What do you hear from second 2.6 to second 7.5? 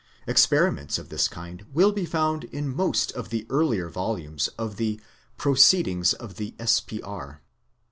most of the earlier volumes of the Proceedings of the S.P.R.